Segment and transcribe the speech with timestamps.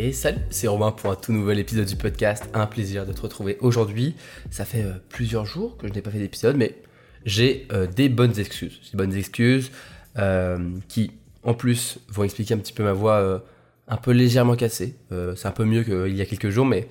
[0.00, 2.48] Et salut, c'est Romain pour un tout nouvel épisode du podcast.
[2.54, 4.14] Un plaisir de te retrouver aujourd'hui.
[4.48, 6.76] Ça fait euh, plusieurs jours que je n'ai pas fait d'épisode, mais
[7.24, 8.78] j'ai euh, des bonnes excuses.
[8.92, 9.72] Des bonnes excuses
[10.16, 11.10] euh, qui,
[11.42, 13.42] en plus, vont expliquer un petit peu ma voix
[13.88, 14.94] un peu légèrement cassée.
[15.34, 16.86] c'est un peu mieux qu'il y a quelques jours, mais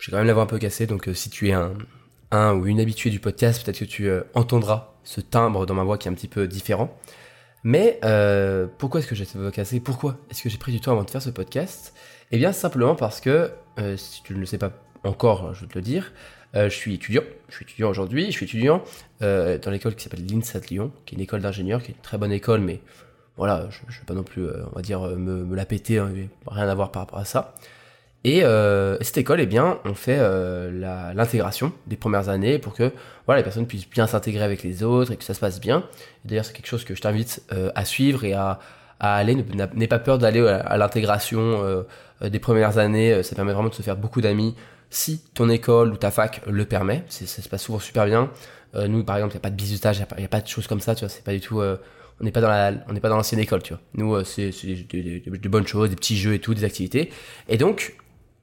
[0.00, 0.86] j'ai quand même la voix un peu cassée.
[0.86, 1.74] Donc, si tu es un,
[2.30, 5.98] un ou une habituée du podcast, peut-être que tu entendras ce timbre dans ma voix
[5.98, 6.98] qui est un petit peu différent.
[7.62, 11.04] Mais euh, pourquoi est-ce que j'ai cette Pourquoi est-ce que j'ai pris du temps avant
[11.04, 11.94] de faire ce podcast?
[12.30, 14.72] Eh bien simplement parce que, euh, si tu ne le sais pas
[15.04, 16.12] encore, je vais te le dire,
[16.54, 17.22] euh, je suis étudiant.
[17.48, 18.26] Je suis étudiant aujourd'hui.
[18.26, 18.82] Je suis étudiant
[19.20, 22.00] dans l'école qui s'appelle l'INSA de Lyon, qui est une école d'ingénieur, qui est une
[22.00, 22.80] très bonne école, mais
[23.36, 26.10] voilà, je ne vais pas non plus, on va dire, me, la péter, hein,
[26.46, 27.54] rien à voir par rapport à ça.
[28.24, 32.92] Et euh, cette école, eh bien, on fait euh, l'intégration des premières années pour que
[33.24, 35.84] voilà, les personnes puissent bien s'intégrer avec les autres et que ça se passe bien.
[36.26, 38.60] D'ailleurs, c'est quelque chose que je t'invite euh, à suivre et à,
[38.98, 39.42] à aller.
[39.74, 41.84] N'aie pas peur d'aller à, l'intégration euh,
[42.28, 43.22] des premières années.
[43.22, 44.54] Ça permet vraiment de se faire beaucoup d'amis
[44.90, 47.04] si ton école ou ta fac le permet.
[47.08, 48.30] Ça se passe souvent super bien.
[48.74, 50.66] nous, par exemple, il n'y a pas de bisutage, il n'y a, pas de choses
[50.66, 50.94] comme ça.
[50.94, 51.62] Tu vois, c'est pas du tout.
[51.62, 53.80] on n'est pas dans la, on n'est pas dans l'ancienne école, tu vois.
[53.94, 57.10] Nous, c'est de bonnes choses, des petits jeux et tout, des activités.
[57.48, 57.94] Et donc,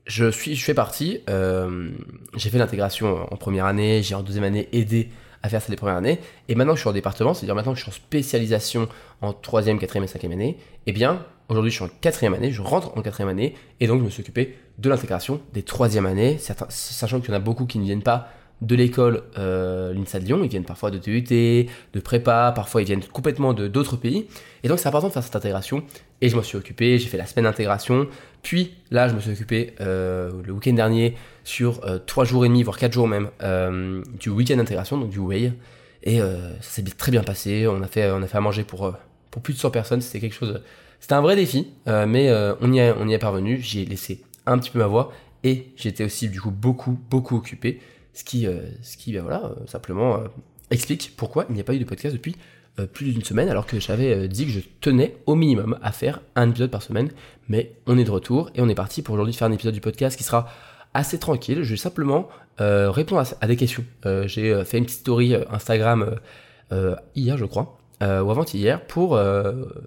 [0.08, 1.22] je suis, je fais partie.
[1.30, 1.90] Euh,
[2.36, 5.10] j'ai fait l'intégration en première année, j'ai en deuxième année aidé
[5.44, 6.20] à faire ça les premières années.
[6.48, 8.88] Et maintenant que je suis en département, c'est-à-dire maintenant que je suis en spécialisation
[9.22, 12.62] en troisième, quatrième et cinquième année, eh bien, aujourd'hui je suis en quatrième année, je
[12.62, 16.40] rentre en quatrième année, et donc je me suis occupé de l'intégration des troisième années,
[16.70, 18.30] sachant qu'il y en a beaucoup qui ne viennent pas
[18.62, 22.86] de l'école euh, l'INSA de Lyon, ils viennent parfois de TUT, de prépa, parfois ils
[22.86, 24.28] viennent complètement de d'autres pays.
[24.64, 25.84] Et donc c'est important de faire cette intégration.
[26.22, 28.08] Et je m'en suis occupé, j'ai fait la semaine d'intégration.
[28.42, 32.48] Puis là, je me suis occupé euh, le week-end dernier sur euh, 3 jours et
[32.48, 35.54] demi, voire 4 jours même, euh, du week-end d'intégration, donc du WAY.
[36.04, 37.68] Et euh, ça s'est très bien passé.
[37.68, 38.94] On a fait, on a fait à manger pour,
[39.30, 40.02] pour plus de 100 personnes.
[40.02, 40.62] C'était quelque chose.
[41.00, 42.32] C'était un vrai défi, mais
[42.62, 43.60] on, y on y est parvenu.
[43.62, 45.12] J'y ai laissé un petit peu ma voix.
[45.44, 47.80] Et j'étais aussi du coup beaucoup, beaucoup occupé.
[48.18, 50.28] Ce qui, euh, ce qui ben voilà, euh, simplement euh,
[50.72, 52.36] explique pourquoi il n'y a pas eu de podcast depuis
[52.94, 56.48] plus d'une semaine, alors que j'avais dit que je tenais au minimum à faire un
[56.48, 57.10] épisode par semaine.
[57.50, 59.82] Mais on est de retour et on est parti pour aujourd'hui faire un épisode du
[59.82, 60.48] podcast qui sera
[60.94, 61.64] assez tranquille.
[61.64, 62.30] Je vais simplement
[62.60, 63.84] répondre à, des questions.
[64.28, 66.20] J'ai fait une petite story Instagram
[67.16, 69.20] hier, je crois, ou avant-hier, pour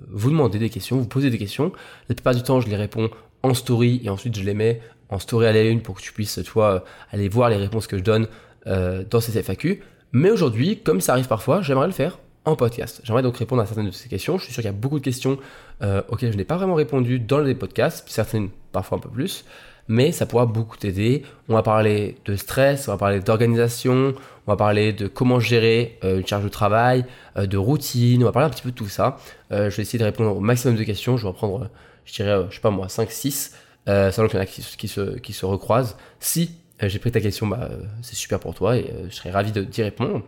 [0.08, 1.70] vous demander des questions, vous poser des questions.
[2.08, 3.08] La plupart du temps, je les réponds
[3.44, 4.80] en story et ensuite je les mets
[5.10, 7.98] en story à la une pour que tu puisses, toi, aller voir les réponses que
[7.98, 8.28] je donne
[8.66, 9.81] euh, dans ces FAQ.
[10.12, 13.00] Mais aujourd'hui, comme ça arrive parfois, j'aimerais le faire en podcast.
[13.04, 14.38] J'aimerais donc répondre à certaines de ces questions.
[14.38, 15.38] Je suis sûr qu'il y a beaucoup de questions
[15.82, 19.44] euh, auxquelles je n'ai pas vraiment répondu dans les podcasts, certaines parfois un peu plus,
[19.88, 21.22] mais ça pourra beaucoup t'aider.
[21.48, 24.15] On va parler de stress, on va parler d'organisation,
[24.47, 27.04] on va parler de comment gérer euh, une charge de travail,
[27.37, 29.19] de routine, on va parler un petit peu de tout ça.
[29.50, 31.16] je vais essayer de répondre au maximum de questions.
[31.16, 31.71] Je vais en prendre,
[32.04, 33.53] je dirais, je sais pas moi, 5-6
[33.91, 35.97] euh, qu'il y en a qui, se, qui se recroisent.
[36.21, 39.15] Si euh, j'ai pris ta question, bah, euh, c'est super pour toi et euh, je
[39.15, 40.23] serais ravi d'y répondre.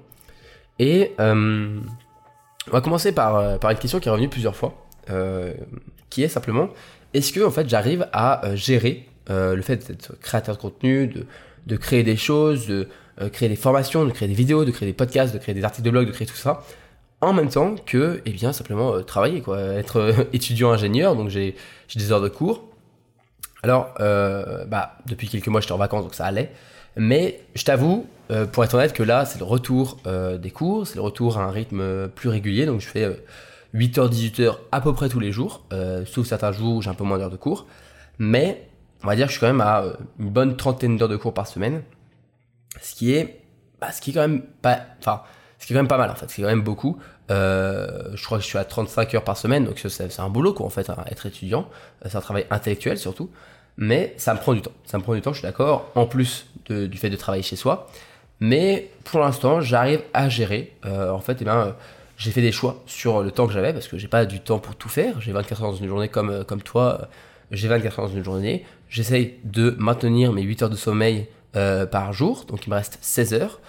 [0.79, 4.75] Et on va commencer par, par une question qui est revenue plusieurs fois,
[6.11, 6.71] qui est simplement
[7.15, 11.27] est-ce que en fait j'arrive à gérer le fait d'être créateur de contenu, de,
[11.67, 12.89] de créer des choses, de
[13.33, 15.85] créer des formations, de créer des vidéos, de créer des podcasts, de créer des articles
[15.85, 16.65] de blog, de créer tout ça,
[17.21, 21.55] en même temps que, eh bien, simplement travailler, quoi, être étudiant ingénieur, donc j'ai
[21.95, 22.72] des heures de cours,
[23.63, 26.53] alors, euh, bah, depuis quelques mois, j'étais en vacances, donc ça allait.
[26.97, 30.87] Mais je t'avoue, euh, pour être honnête, que là, c'est le retour euh, des cours,
[30.87, 32.67] c'est le retour à un rythme plus régulier.
[32.67, 33.09] Donc, je fais
[33.75, 35.65] 8h, 18h à peu près tous les jours,
[36.07, 37.67] sauf certains jours où j'ai un peu moins d'heures de cours.
[38.19, 38.69] Mais
[39.03, 39.85] on va dire que je suis quand même à
[40.19, 41.83] une bonne trentaine d'heures de cours par semaine.
[42.81, 43.41] Ce qui est,
[43.81, 45.23] bah, ce qui est quand même pas, enfin,
[45.59, 46.99] ce qui est quand même pas mal en fait, c'est quand même beaucoup.
[47.29, 50.67] Je crois que je suis à 35 heures par semaine, donc c'est un boulot quoi
[50.67, 51.69] en fait, hein, être étudiant.
[52.05, 53.31] C'est un travail intellectuel surtout
[53.77, 54.73] mais ça me prend du temps.
[54.85, 57.57] Ça me prend du temps, je suis d'accord, en plus du fait de travailler chez
[57.57, 57.89] soi.
[58.41, 60.73] Mais pour l'instant, j'arrive à gérer.
[60.85, 61.75] Euh, en fait, eh ben,
[62.17, 64.59] j'ai fait des choix sur le temps que j'avais parce que j'ai pas du temps
[64.59, 65.21] pour tout faire.
[65.21, 67.01] J'ai 24 heures dans une journée comme, euh, comme toi.
[67.03, 67.05] Euh,
[67.51, 68.65] j'ai 24 heures dans une journée.
[68.89, 72.47] J'essaye de maintenir mes 8 heures de sommeil par jour.
[72.49, 73.61] Donc il me reste 16 heures.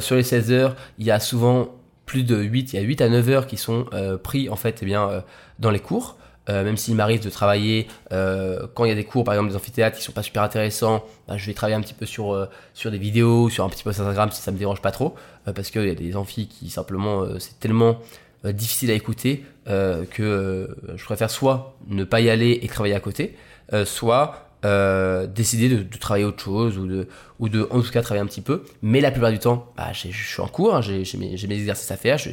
[0.00, 1.68] sur les 16 heures, il y a souvent
[2.08, 3.86] plus de 8, il y a 8 à 9 heures qui sont
[4.22, 5.22] pris en fait eh bien,
[5.60, 6.16] dans les cours.
[6.48, 9.50] Euh, même s'il m'arrive de travailler euh, quand il y a des cours, par exemple
[9.50, 12.32] des amphithéâtres qui sont pas super intéressants, bah, je vais travailler un petit peu sur
[12.32, 12.46] euh,
[12.84, 15.14] des vidéos, sur un petit peu Instagram si ça me dérange pas trop,
[15.54, 17.98] parce qu'il y a des amphis qui simplement c'est tellement
[18.44, 23.36] difficile à écouter que je préfère soit ne pas y aller et travailler à côté,
[23.84, 27.08] soit décider de, travailler autre chose ou de
[27.38, 28.64] ou de en tout cas travailler un petit peu.
[28.82, 31.96] Mais la plupart du temps, bah, je suis en cours, hein, j'ai mes, exercices à
[31.96, 32.30] faire, je,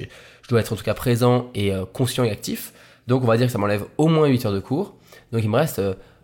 [0.50, 2.74] dois être en tout cas présent et conscient et actif.
[3.07, 4.95] Donc on va dire que ça m'enlève au moins 8 heures de cours.
[5.31, 5.81] Donc il me reste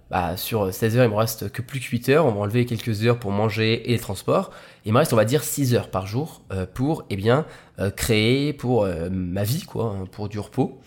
[0.10, 2.26] bah, sur 16 heures, il me reste que plus que 8 heures.
[2.26, 4.52] On va enlever quelques heures pour manger et les transports.
[4.86, 6.42] Il me reste, on va dire, 6 heures par jour
[6.74, 7.46] pour eh bien,
[7.96, 10.80] créer pour ma vie, quoi, hein, pour du repos.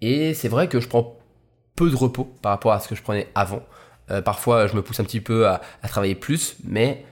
[0.00, 1.15] et c'est vrai que je prends
[1.76, 3.62] peu de repos par rapport à ce que je prenais avant.
[4.24, 7.04] parfois, je me pousse un petit peu à, travailler plus, mais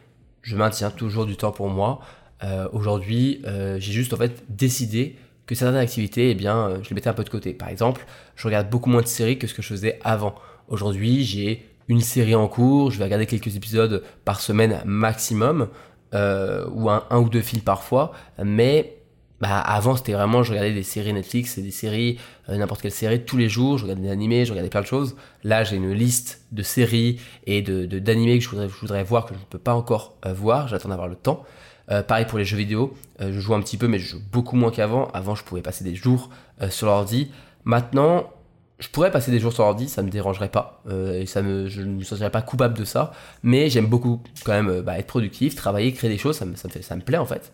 [0.42, 2.00] je maintiens toujours du temps pour moi.
[2.42, 5.16] Euh, aujourd'hui, euh, j'ai juste en fait décidé
[5.46, 7.52] que certaines activités, eh bien, euh, je les mettais un peu de côté.
[7.52, 8.06] Par exemple,
[8.36, 10.34] je regarde beaucoup moins de séries que ce que je faisais avant.
[10.68, 15.68] Aujourd'hui, j'ai une série en cours, je vais regarder quelques épisodes par semaine maximum,
[16.12, 18.12] ou un, ou deux films parfois,
[18.42, 18.98] mais
[19.40, 23.24] bah, avant c'était vraiment, je regardais des séries Netflix et des séries, n'importe quelle série
[23.24, 25.16] tous les jours, je regardais des animés, je regardais plein de choses.
[25.42, 29.26] Là j'ai une liste de séries et de d'animés que je voudrais, je voudrais voir
[29.26, 31.44] que je ne peux pas encore voir, j'attends d'avoir le temps.
[31.90, 34.22] Euh, pareil pour les jeux vidéo, euh, je joue un petit peu, mais je joue
[34.32, 35.08] beaucoup moins qu'avant.
[35.12, 36.30] Avant, je pouvais passer des jours
[36.62, 37.30] euh, sur l'ordi.
[37.64, 38.30] Maintenant,
[38.78, 40.82] je pourrais passer des jours sur l'ordi, ça me dérangerait pas,
[41.26, 43.12] ça me, je ne me sentirais pas coupable de ça.
[43.42, 46.96] Mais j'aime beaucoup quand même bah, être productif, travailler, créer des choses, ça me, ça
[46.96, 47.52] me plaît en fait.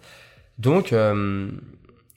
[0.61, 0.93] Donc,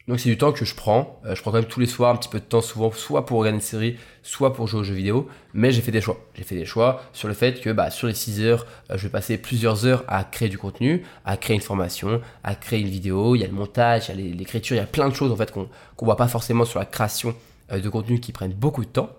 [0.07, 1.21] donc c'est du temps que je prends.
[1.25, 3.25] Euh, je prends quand même tous les soirs un petit peu de temps, souvent, soit
[3.25, 5.29] pour regarder une série, soit pour jouer aux jeux vidéo.
[5.53, 6.17] Mais j'ai fait des choix.
[6.35, 9.03] J'ai fait des choix sur le fait que bah, sur les 6 heures, euh, je
[9.03, 12.89] vais passer plusieurs heures à créer du contenu, à créer une formation, à créer une
[12.89, 13.35] vidéo.
[13.35, 15.31] Il y a le montage, il y a l'écriture, il y a plein de choses
[15.31, 17.33] en fait qu'on qu'on voit pas forcément sur la création
[17.71, 19.09] euh, de contenu qui prennent beaucoup de temps.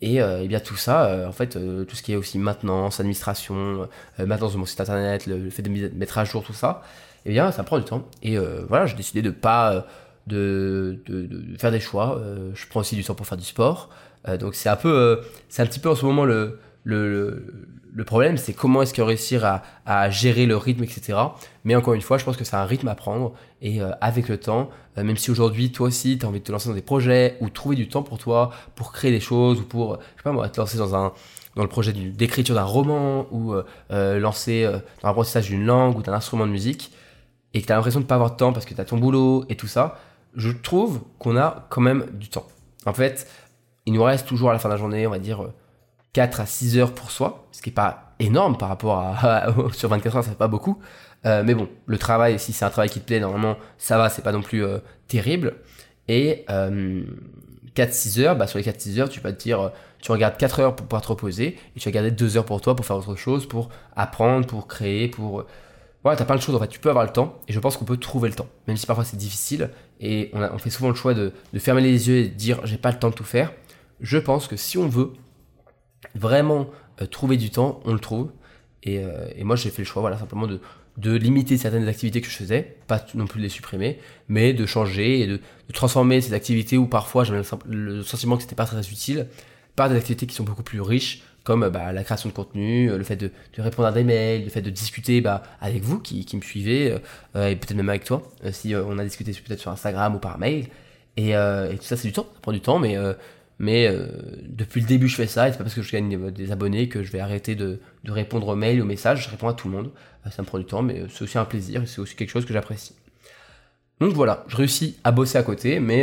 [0.00, 3.88] Et, bien tout ça, en fait, tout ce qui est aussi maintenance, administration,
[4.18, 6.82] maintenance de mon site internet, le, fait de mettre à jour tout ça,
[7.26, 8.06] eh bien ça prend du temps.
[8.22, 8.36] Et
[8.68, 9.86] voilà, j'ai décidé de pas
[10.26, 12.18] de, de, faire des choix.
[12.18, 13.90] Euh, je prends aussi du temps pour faire du sport.
[14.28, 15.16] Euh, donc c'est un peu, euh,
[15.48, 19.02] c'est un petit peu en ce moment le, le, le problème, c'est comment est-ce que
[19.02, 21.18] réussir à, à, gérer le rythme, etc.
[21.64, 24.38] Mais encore une fois, je pense que c'est un rythme à prendre et avec le
[24.38, 27.36] temps, même si aujourd'hui, toi aussi, tu as envie de te lancer dans des projets
[27.40, 30.32] ou trouver du temps pour toi, pour créer des choses ou pour, je sais pas
[30.32, 31.12] moi, te lancer dans un
[31.54, 33.54] dans le projet d'écriture d'un roman ou
[33.90, 34.64] lancer
[35.02, 36.92] dans l'apprentissage d'une langue ou d'un instrument de musique
[37.54, 38.98] et que tu as l'impression de pas avoir de temps parce que tu as ton
[38.98, 39.98] boulot et tout ça,
[40.34, 42.46] je trouve qu'on a quand même du temps.
[42.86, 43.28] En fait,
[43.86, 45.48] il nous reste toujours à la fin de la journée, on va dire
[46.12, 49.88] 4 à 6 heures pour soi, ce qui n'est pas énorme par rapport à, sur
[49.88, 50.78] 24 heures, ça fait pas beaucoup.
[51.24, 54.08] Euh, mais bon, le travail, si c'est un travail qui te plaît, normalement, ça va,
[54.08, 54.78] c'est pas non plus euh,
[55.08, 55.54] terrible.
[56.08, 59.70] Et 4-6 euh, heures, bah, sur les 4-6 heures, tu vas te dire,
[60.00, 62.60] tu regardes 4 heures pour pouvoir te reposer, et tu vas garder 2 heures pour
[62.60, 65.44] toi, pour faire autre chose, pour apprendre, pour créer, pour
[66.02, 67.76] voilà, t'as plein de choses en fait, tu peux avoir le temps, et je pense
[67.76, 69.70] qu'on peut trouver le temps, même si parfois c'est difficile,
[70.00, 72.90] et on, fait souvent le choix de, fermer les yeux et de dire j'ai pas
[72.90, 73.52] le temps de tout faire.
[74.00, 75.12] Je pense que si on veut
[76.16, 76.68] vraiment
[77.00, 78.32] euh, trouver du temps, on le trouve,
[78.82, 80.60] et, euh, moi j'ai fait le choix, simplement de,
[81.16, 83.98] limiter certaines activités que je faisais, pas non plus de les supprimer,
[84.28, 88.42] mais de changer et de, de transformer ces activités où parfois j'avais le sentiment que
[88.42, 89.28] c'était pas très utile
[89.76, 92.98] par des activités qui sont beaucoup plus riches, comme bah, la création de contenu, euh,
[92.98, 96.26] le fait de, répondre à des mails, le fait de discuter bah, avec vous qui,
[96.34, 96.96] me suivez,
[97.36, 100.18] euh, et peut-être même avec toi, euh, si on a discuté peut-être sur Instagram ou
[100.18, 100.66] par mail.
[101.16, 102.96] Et, et tout ça, c'est du temps, ça prend du temps, mais,
[103.58, 103.86] mais
[104.44, 106.88] depuis le début, je fais ça, et c'est pas parce que je gagne des abonnés
[106.88, 109.68] que je vais arrêter de, de répondre aux mails, aux messages, je réponds à tout
[109.68, 109.90] le monde.
[110.30, 112.54] ça me prend du temps, mais c'est aussi un plaisir, c'est aussi quelque chose que
[112.54, 112.94] j'apprécie.
[114.00, 116.02] Donc voilà, je réussis à bosser à côté, mais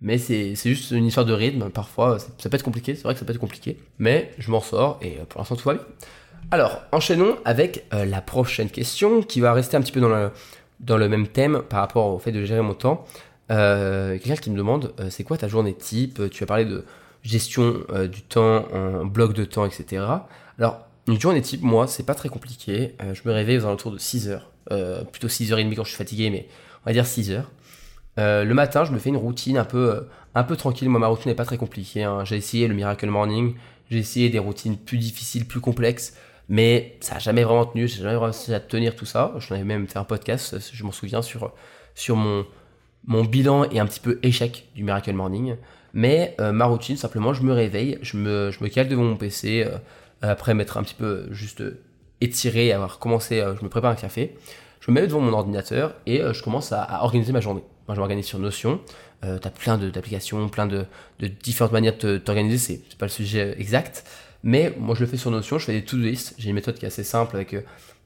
[0.00, 1.70] mais c'est juste une histoire de rythme.
[1.70, 2.94] Parfois, ça peut être compliqué.
[2.94, 3.78] C'est vrai que ça peut être compliqué.
[3.98, 5.82] Mais je m'en sors et euh, pour l'instant, tout va bien.
[6.50, 10.30] Alors, enchaînons avec euh, la prochaine question qui va rester un petit peu dans le,
[10.80, 13.04] dans le même thème par rapport au fait de gérer mon temps.
[13.50, 16.30] Euh, Quelqu'un qui me demande c'est quoi ta journée type?
[16.30, 16.84] Tu as parlé de
[17.22, 20.04] gestion euh, du temps en bloc de temps, etc.
[20.58, 22.94] Alors, une journée type, moi, c'est pas très compliqué.
[23.12, 24.50] je me réveille aux alentours de 6 heures.
[25.12, 26.46] plutôt 6h30 quand je suis fatigué, mais
[26.84, 27.50] on va dire 6 heures.
[28.18, 30.00] Euh, le matin, je me fais une routine un peu, euh,
[30.34, 30.88] un peu tranquille.
[30.88, 32.04] Moi, ma routine n'est pas très compliquée.
[32.04, 32.24] Hein.
[32.24, 33.54] J'ai essayé le Miracle Morning.
[33.90, 36.16] J'ai essayé des routines plus difficiles, plus complexes.
[36.48, 37.88] Mais ça n'a jamais vraiment tenu.
[37.88, 39.34] J'ai jamais réussi à tenir tout ça.
[39.38, 41.52] J'en avais même fait un podcast, je m'en souviens, sur,
[41.94, 42.46] sur mon,
[43.06, 45.56] mon bilan et un petit peu échec du Miracle Morning.
[45.94, 49.16] Mais euh, ma routine, simplement, je me réveille, je me, je me cale devant mon
[49.16, 49.66] PC,
[50.22, 51.62] après m'être un petit peu juste
[52.20, 54.34] étiré, avoir commencé, je me prépare un café,
[54.80, 57.62] je me mets devant mon ordinateur et je commence à organiser ma journée.
[57.86, 58.80] Moi, je m'organise sur Notion.
[59.24, 60.86] Euh, tu as plein d'applications, plein de,
[61.20, 62.82] de, différentes manières de t'organiser.
[62.88, 64.04] C'est pas le sujet exact.
[64.42, 65.58] Mais moi, je le fais sur Notion.
[65.58, 66.34] Je fais des to-do list.
[66.38, 67.62] J'ai une méthode qui est assez simple avec euh,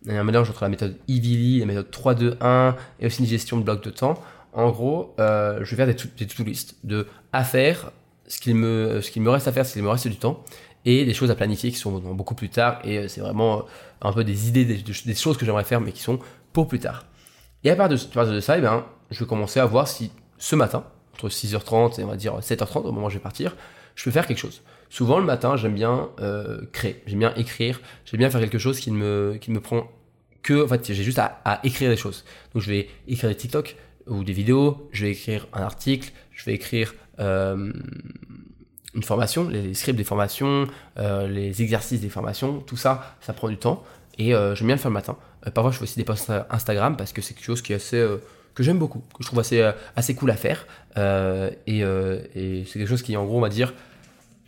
[0.08, 3.82] un mélange entre la méthode Evilly, la méthode 3-2-1 et aussi une gestion de bloc
[3.82, 4.22] de temps.
[4.52, 7.92] En gros, euh, je vais faire des to-do list de à faire,
[8.26, 10.42] ce qu'il me, ce me reste à faire, ce qu'il me reste du temps,
[10.84, 12.80] et des choses à planifier qui sont beaucoup plus tard.
[12.84, 13.64] Et euh, c'est vraiment
[14.00, 16.18] un peu des idées, des, choses que j'aimerais faire, mais qui sont
[16.52, 17.04] pour plus tard.
[17.64, 19.88] Et à part de, à part de ça, eh bien, je vais commencer à voir
[19.88, 20.84] si ce matin,
[21.14, 23.56] entre 6h30 et on va dire 7h30, au moment où je vais partir,
[23.94, 24.62] je peux faire quelque chose.
[24.90, 28.80] Souvent le matin, j'aime bien euh, créer, j'aime bien écrire, j'aime bien faire quelque chose
[28.80, 29.90] qui ne me, qui me prend
[30.42, 32.24] que, en fait, j'ai juste à, écrire des choses.
[32.54, 36.44] Donc je vais écrire des TikTok ou des vidéos, je vais écrire un article, je
[36.44, 37.72] vais écrire euh,
[38.94, 43.48] une formation, les scripts des formations, euh, les exercices des formations, tout ça, ça prend
[43.48, 43.84] du temps
[44.16, 45.16] et j'aime bien le faire le matin.
[45.54, 48.04] Parfois, je fais aussi des posts Instagram parce que c'est quelque chose qui est assez
[48.58, 50.66] que j'aime beaucoup, que je trouve assez euh, assez cool à faire
[51.66, 53.72] et, et c'est quelque chose qui, en gros, on va dire,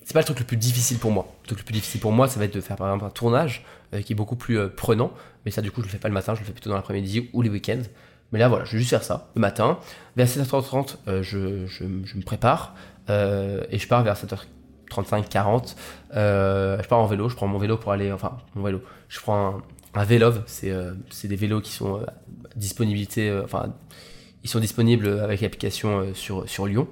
[0.04, 1.32] c'est pas le truc le plus difficile pour moi.
[1.42, 3.10] Le truc le plus difficile pour moi, ça va être de faire par exemple un
[3.10, 3.64] tournage
[4.04, 5.12] qui est beaucoup plus prenant,
[5.44, 6.76] mais ça, du coup, je le fais pas le matin, je le fais plutôt dans
[6.76, 7.82] l'après-midi ou les week-ends.
[8.32, 9.78] Mais là, voilà, je vais juste faire ça le matin.
[10.16, 12.74] Vers 7h30, euh, je, je, je, me prépare
[13.08, 15.76] euh, et je pars vers 7h35, 40.
[16.14, 18.82] Euh, je pars en vélo, je prends mon vélo pour aller, enfin, mon vélo.
[19.08, 19.62] Je prends un,
[19.94, 20.92] un Vélove, c'est euh,
[21.25, 22.04] des vélos qui sont
[22.56, 23.75] disponibilité, enfin,
[24.44, 26.88] ils sont disponibles avec l'application sur, sur Lyon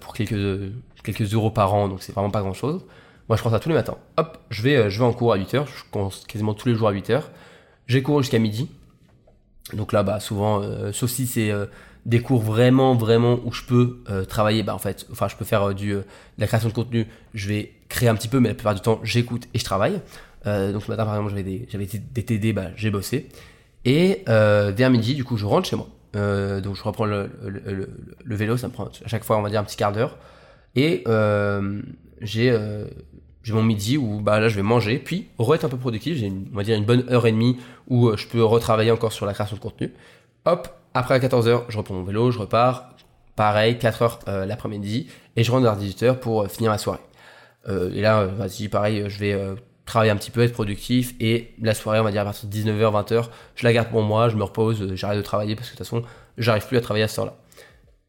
[0.00, 0.72] pour quelques,
[1.04, 2.84] quelques euros par an, donc c'est vraiment pas grand chose.
[3.28, 3.96] Moi, je prends ça tous les matins.
[4.16, 6.88] Hop, je vais, je vais en cours à 8h, je commence quasiment tous les jours
[6.88, 7.22] à 8h.
[7.86, 8.68] J'ai cours jusqu'à midi.
[9.72, 11.66] Donc là, bah, souvent, euh, sauf si c'est euh,
[12.04, 15.44] des cours vraiment, vraiment où je peux euh, travailler, bah, en fait, enfin, je peux
[15.44, 16.04] faire du, de
[16.38, 19.00] la création de contenu, je vais créer un petit peu, mais la plupart du temps,
[19.02, 20.00] j'écoute et je travaille.
[20.46, 23.28] Donc ce matin, par exemple, j'avais des, j'avais des TD, bah, j'ai bossé.
[23.84, 25.88] Et vers midi, du coup, je rentre chez moi.
[26.14, 27.30] donc je reprends le,
[28.24, 30.18] vélo, ça me prend à chaque fois, on va dire, un petit quart d'heure.
[30.74, 31.04] Et
[32.20, 32.56] j'ai
[33.46, 36.32] j'ai mon midi où bah là je vais manger, puis re-être un peu productif, j'ai
[36.52, 39.24] on va dire une bonne heure et demie où euh, je peux retravailler encore sur
[39.24, 39.92] la création de contenu.
[40.46, 42.96] Hop, après à 14h, je reprends mon vélo, je repars,
[43.36, 46.98] pareil, 4h euh, l'après-midi, et je rentre vers 18h pour euh, finir ma soirée.
[47.68, 49.40] Euh, et là, vas-y, pareil, je vais
[49.86, 52.54] travailler un petit peu, être productif, et la soirée, on va dire à partir de
[52.54, 55.74] 19h, 20h, je la garde pour moi, je me repose, j'arrête de travailler parce que
[55.74, 56.02] de toute façon,
[56.36, 57.36] j'arrive plus à travailler à ce heure-là.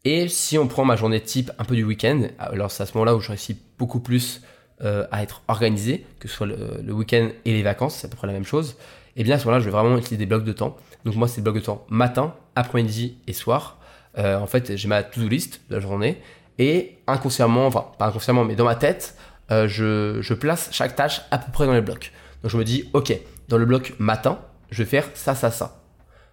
[0.03, 2.93] Et si on prend ma journée type un peu du week-end, alors c'est à ce
[2.93, 4.41] moment-là où je réussis beaucoup plus
[4.83, 8.15] euh, à être organisé, que ce soit le, week-end et les vacances, c'est à peu
[8.15, 8.77] près la même chose,
[9.15, 10.77] et eh bien à ce moment-là, je vais vraiment utiliser des blocs de temps.
[11.05, 13.79] Donc moi, c'est des blocs de temps matin, après-midi et soir.
[14.17, 16.21] Euh, en fait, j'ai ma to-do list de la journée
[16.59, 19.15] et inconsciemment, enfin pas inconsciemment, mais dans ma tête,
[19.51, 22.11] euh, je, place chaque tâche à peu près dans les blocs.
[22.41, 24.39] Donc je me dis, ok, dans le bloc matin,
[24.71, 25.83] je vais faire ça, ça, ça.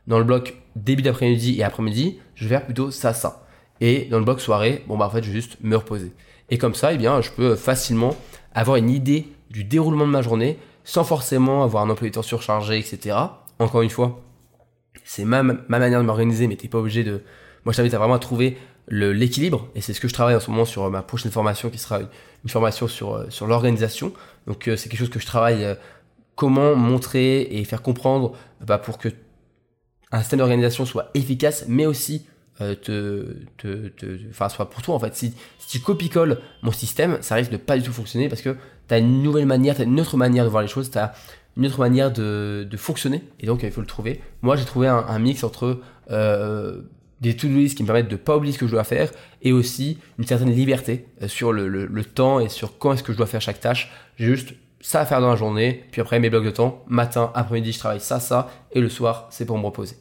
[0.06, 3.46] Dans le bloc début d'après-midi et après-midi, je vais faire plutôt ça, ça.
[3.80, 6.12] Et dans le bloc soirée, bon bah en fait, je vais juste me reposer.
[6.50, 8.16] Et comme ça, eh bien, je peux facilement
[8.54, 12.22] avoir une idée du déroulement de ma journée sans forcément avoir un emploi du temps
[12.22, 13.16] surchargé, etc.
[13.58, 14.20] Encore une fois,
[15.04, 17.22] c'est ma, ma manière de m'organiser, mais t'es pas obligé de.
[17.64, 20.50] Moi, je t'invite à vraiment trouver l'équilibre, et c'est ce que je travaille en ce
[20.50, 24.12] moment sur ma prochaine formation, qui sera une, formation sur, euh, sur l'organisation.
[24.46, 25.64] Donc, euh, c'est quelque chose que je travaille.
[25.64, 25.74] Euh,
[26.34, 29.08] comment montrer et faire comprendre bah, pour que
[30.10, 32.26] un système d'organisation soit efficace, mais aussi
[32.58, 33.90] te, te,
[34.30, 35.14] enfin, soit pour toi en fait.
[35.14, 35.34] Si,
[35.68, 38.56] tu copie-colles mon système, ça risque de pas du tout fonctionner parce que
[38.88, 40.98] tu as une nouvelle manière, tu as une autre manière de voir les choses, tu
[40.98, 41.14] as
[41.56, 44.20] une autre manière de, de fonctionner et donc il faut le trouver.
[44.42, 45.80] Moi j'ai trouvé un, mix entre
[47.20, 49.10] des to-do list qui me permettent de pas oublier ce que je dois faire
[49.42, 53.18] et aussi une certaine liberté euh, sur le, temps et sur quand est-ce que je
[53.18, 53.90] dois faire chaque tâche.
[54.16, 57.32] J'ai juste ça à faire dans la journée, puis après mes blocs de temps, matin,
[57.34, 59.96] après-midi je travaille ça, ça, et le soir c'est pour me reposer.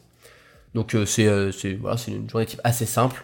[0.74, 1.78] Donc euh, c'est euh, c'est
[2.08, 3.24] une journée type assez simple.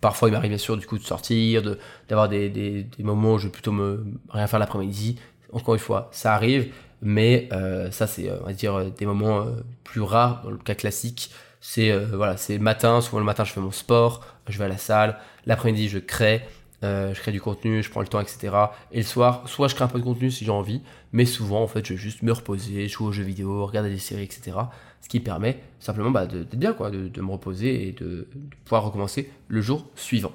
[0.00, 3.34] Parfois il m'arrive bien sûr du coup de sortir, de d'avoir des, des, des, moments
[3.34, 5.16] où je vais plutôt me rien faire l'après-midi.
[5.50, 7.48] Encore une fois, ça arrive, mais
[7.90, 9.46] ça c'est on va dire des moments
[9.82, 11.30] plus rares dans le cas classique.
[11.66, 14.76] C'est voilà, c'est matin, souvent le matin je fais mon sport, je vais à la
[14.76, 16.42] salle, l'après-midi je crée,
[16.84, 18.54] euh, je crée du contenu, je prends le temps, etc.
[18.92, 21.62] Et le soir, soit je crée un peu de contenu si j'ai envie, mais souvent,
[21.62, 24.58] en fait, je vais juste me reposer, jouer aux jeux vidéo, regarder des séries, etc.
[25.00, 28.28] Ce qui permet simplement bah, d'être bien, quoi, de, de, me reposer et de,
[28.64, 30.32] pouvoir recommencer le jour suivant.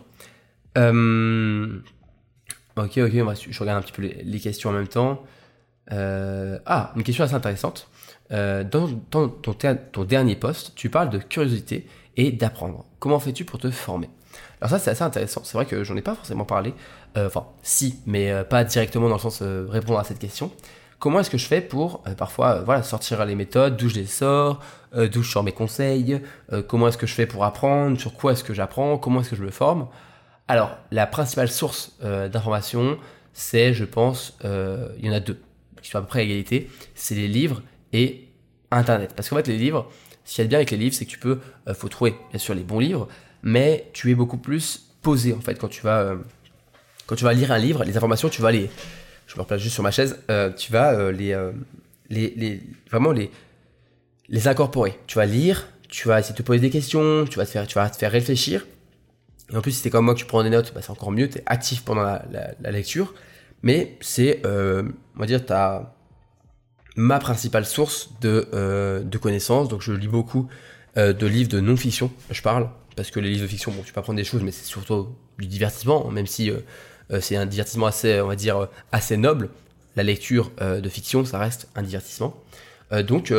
[0.77, 1.79] Euh...
[2.77, 5.23] Ok, ok, je regarde un petit peu les, les questions en même temps.
[5.91, 6.57] Euh...
[6.65, 7.88] Ah, une question assez intéressante.
[8.31, 12.85] Euh, dans, ton, dernier post, tu parles de curiosité et d'apprendre.
[12.99, 14.09] Comment fais-tu pour te former?
[14.61, 15.41] Alors ça, c'est assez intéressant.
[15.43, 16.73] C'est vrai que j'en ai pas forcément parlé.
[17.17, 20.51] Euh, enfin, si, mais euh, pas directement dans le sens répondre à cette question.
[20.99, 24.59] Comment est-ce que je fais pour parfois voilà sortir les méthodes, d'où je les sors,
[24.93, 26.21] d'où je sors mes conseils,
[26.67, 29.37] comment est-ce que je fais pour apprendre, sur quoi est-ce que j'apprends, comment est-ce que
[29.37, 29.87] je me forme?
[30.49, 32.97] Alors, la principale source d'information,
[33.31, 35.41] c'est, je pense, il y en a deux,
[35.81, 37.61] qui sont à peu près à égalité, c'est les livres
[37.93, 38.27] et
[38.71, 39.13] Internet.
[39.15, 39.89] Parce qu'en fait, les livres,
[40.25, 41.39] ce qu'il y a de bien avec les livres, c'est que tu peux,
[41.73, 43.07] faut trouver bien sûr les bons livres,
[43.43, 46.17] mais tu es beaucoup plus posé en fait quand tu vas euh,
[47.07, 48.69] quand tu vas lire un livre, les informations, tu vas les
[49.25, 51.51] je me replace juste sur ma chaise, euh, tu vas euh, les, euh,
[52.09, 53.31] les, les vraiment les
[54.27, 54.97] les incorporer.
[55.07, 57.67] Tu vas lire, tu vas essayer de te poser des questions, tu vas te faire
[57.67, 58.65] tu vas te faire réfléchir
[59.51, 61.11] Et en plus, si t'es comme moi que tu prends des notes, bah, c'est encore
[61.11, 63.13] mieux, tu es actif pendant la, lecture.
[63.63, 64.83] Mais c'est, euh,
[65.15, 65.95] on va dire, ta
[66.99, 69.69] ma principale source de, euh, de connaissances.
[69.69, 70.49] Donc je lis beaucoup
[70.97, 73.93] euh, de livres de non-fiction, je parle, parce que les livres de fiction, bon, tu
[73.93, 76.51] peux apprendre des choses, mais c'est surtout du divertissement, même si
[77.21, 79.49] c'est un divertissement assez, on va dire, assez noble.
[79.95, 82.35] La lecture de fiction, ça reste un divertissement.
[83.07, 83.33] donc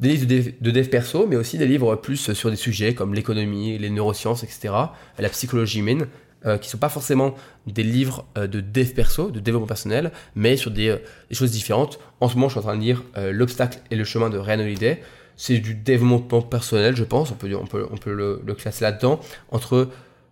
[0.00, 3.14] des livres de de dev, perso, mais aussi des livres plus sur des sujets comme
[3.14, 4.74] l'économie, les neurosciences, etc.,
[5.18, 6.06] la psychologie humaine,
[6.46, 7.34] euh, qui sont pas forcément
[7.66, 10.98] des livres euh, de dev perso, de développement personnel, mais sur des, euh,
[11.32, 11.98] choses différentes.
[12.20, 14.60] En ce moment, je suis en train de lire L'obstacle et le chemin de Ryan
[14.60, 15.02] Holiday.
[15.36, 19.20] C'est du développement personnel, je pense, on peut, on peut, on peut le, classer là-dedans,
[19.50, 19.88] entre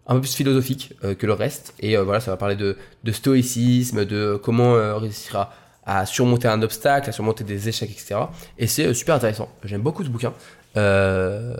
[0.06, 1.74] un peu plus philosophique que le reste.
[1.80, 5.52] Et voilà, ça va parler de, de stoïcisme, de comment réussir à,
[5.84, 8.20] à, surmonter un obstacle, à surmonter des échecs, etc.
[8.56, 9.50] Et c'est super intéressant.
[9.64, 10.32] J'aime beaucoup ce bouquin.
[10.76, 11.54] Euh,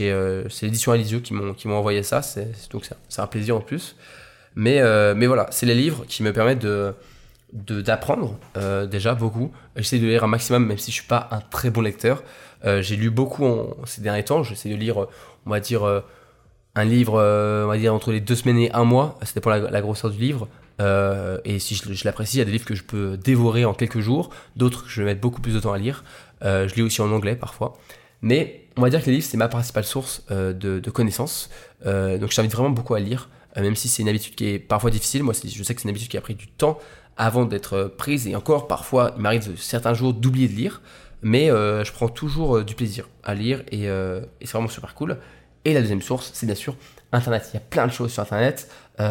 [0.00, 2.22] euh, c'est l'édition Alizio qui m'ont qui m'ont envoyé ça.
[2.22, 3.96] C'est donc c'est un plaisir en plus.
[4.54, 6.94] Mais euh, mais voilà c'est les livres qui me permettent de
[7.52, 8.38] d'apprendre
[8.90, 9.52] déjà beaucoup.
[9.76, 12.22] J'essaie de lire un maximum même si je suis pas un très bon lecteur.
[12.64, 14.42] J'ai lu beaucoup ces derniers temps.
[14.42, 15.06] J'essaie de lire
[15.46, 16.02] on va dire
[16.74, 19.18] un livre on va dire entre les deux semaines et un mois.
[19.22, 20.48] C'était pour la, grosseur du livre.
[21.44, 23.74] Et si je, je l'apprécie, il y a des livres que je peux dévorer en
[23.74, 26.04] quelques jours, d'autres que je vais mettre beaucoup plus de temps à lire.
[26.40, 27.76] je lis aussi en anglais parfois.
[28.22, 31.50] Mais on va dire que les livres, c'est ma principale source euh, de, connaissances.
[31.86, 34.46] Euh, donc je t'invite vraiment beaucoup à lire, euh, même si c'est une habitude qui
[34.48, 35.22] est parfois difficile.
[35.22, 36.78] Moi, je sais que c'est une habitude qui a pris du temps
[37.16, 38.26] avant d'être prise.
[38.26, 40.80] Et encore, parfois, il m'arrive certains jours d'oublier de lire.
[41.24, 43.82] Mais je prends toujours du plaisir à lire et,
[44.40, 45.18] c'est vraiment super cool.
[45.64, 46.74] Et la deuxième source, c'est bien sûr
[47.12, 47.48] Internet.
[47.52, 48.68] Il y a plein de choses sur Internet.
[48.98, 49.04] on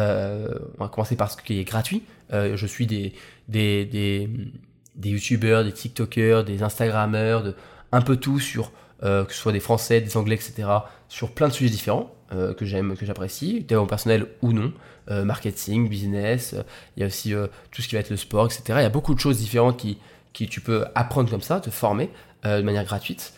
[0.78, 2.02] va commencer par ce qui est gratuit.
[2.30, 3.14] je suis des,
[3.48, 7.54] des, des, YouTubeurs, des TikTokers, des Instagrammeurs, de,
[7.92, 10.68] un peu tout sur que ce soit des Français, des Anglais, etc.,
[11.08, 14.72] sur plein de sujets différents euh, que j'aime, que j'apprécie, développement personnel ou non,
[15.10, 16.54] euh, marketing, business,
[16.96, 17.34] il y a aussi
[17.70, 18.62] tout ce qui va être le sport, etc.
[18.68, 19.98] Il y a beaucoup de choses différentes qui,
[20.32, 22.10] qui tu peux apprendre comme ça, te former
[22.44, 23.34] de manière gratuite.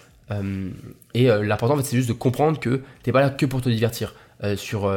[1.14, 3.61] et l'important, en fait, c'est juste de comprendre que tu n'es pas là que pour
[3.61, 4.14] te divertir.
[4.57, 4.94] sur,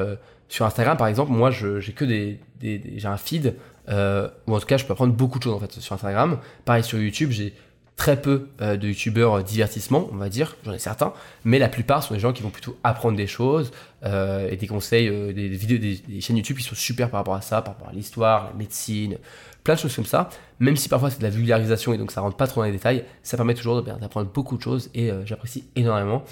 [0.48, 3.56] sur Instagram, par exemple, moi, j'ai que des, des, un feed,
[3.90, 6.38] ou en tout cas, je peux apprendre beaucoup de choses en fait sur Instagram.
[6.66, 7.54] Pareil sur YouTube, j'ai
[7.98, 12.04] très peu euh, de youtubeurs divertissement, on va dire, j'en ai certains, mais la plupart
[12.04, 13.72] sont des gens qui vont plutôt apprendre des choses
[14.06, 17.34] euh, et des conseils, euh, des, vidéos, des, chaînes YouTube qui sont super par rapport
[17.34, 19.18] à ça, par rapport à l'histoire, la médecine,
[19.64, 20.30] plein de choses comme ça.
[20.60, 22.72] Même si parfois c'est de la vulgarisation et donc ça rentre pas trop dans les
[22.72, 26.24] détails, ça permet toujours d'apprendre beaucoup de choses et j'apprécie énormément.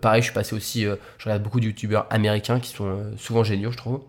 [0.00, 3.70] pareil, je suis passé aussi, je regarde beaucoup de youtubeurs américains qui sont souvent géniaux,
[3.70, 4.02] je trouve,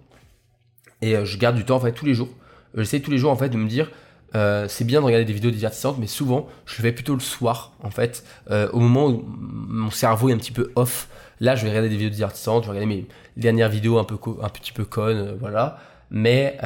[1.02, 2.30] et je garde du temps en fait tous les jours.
[2.76, 3.90] J'essaie tous les jours en fait de me dire
[4.38, 7.20] euh, c'est bien de regarder des vidéos divertissantes, mais souvent, je le fais plutôt le
[7.20, 11.10] soir, en fait, euh, au moment où mon cerveau est un petit peu off.
[11.40, 14.18] Là, je vais regarder des vidéos divertissantes, je vais regarder mes dernières vidéos un, peu
[14.42, 15.80] un petit peu connes, euh, voilà.
[16.10, 16.58] Mais,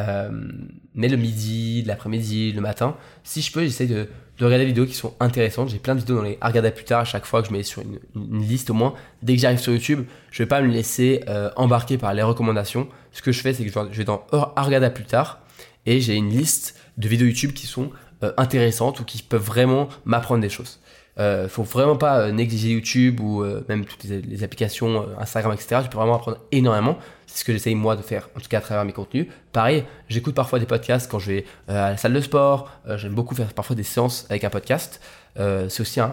[0.94, 4.08] mais le midi, l'après-midi, le matin, si je peux, j'essaie de,
[4.38, 5.70] de, regarder des vidéos qui sont intéressantes.
[5.70, 7.54] J'ai plein de vidéos dans les à regarder plus tard à chaque fois que je
[7.54, 7.98] mets sur une,
[8.40, 8.94] liste au moins.
[9.24, 11.22] Dès que j'arrive sur YouTube, je vais pas me laisser
[11.56, 12.88] embarquer par les recommandations.
[13.14, 15.40] Ce que je fais, c'est que je vais dans à regarder plus tard
[15.88, 17.92] et j'ai une liste de vidéos YouTube qui sont
[18.24, 20.80] euh, intéressantes ou qui peuvent vraiment m'apprendre des choses.
[21.20, 25.82] Euh, faut vraiment pas euh, négliger YouTube ou euh, même toutes les, applications Instagram, etc.
[25.84, 26.98] Tu peux vraiment apprendre énormément.
[27.28, 29.28] C'est ce que j'essaye moi de faire, en tout cas à travers mes contenus.
[29.52, 32.72] Pareil, j'écoute parfois des podcasts quand je vais à la salle de sport.
[32.96, 35.00] J'aime beaucoup faire parfois des séances avec un podcast.
[35.38, 36.10] c'est aussi une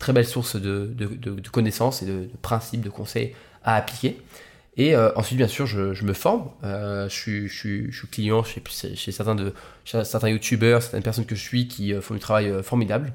[0.00, 0.92] très belle source de,
[1.52, 4.20] connaissances et de, principes, de conseils à appliquer.
[4.76, 6.50] Et euh, ensuite, bien sûr, je, me forme.
[6.62, 7.14] Euh, je,
[7.48, 8.62] suis, je, client chez,
[9.10, 13.12] certains, de, certains youtubeurs, certaines personnes que je suis qui euh, font du travail formidable.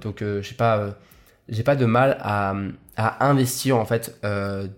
[0.00, 0.94] donc, j'ai pas,
[1.48, 2.54] j'ai pas de mal à,
[2.96, 4.20] à investir en fait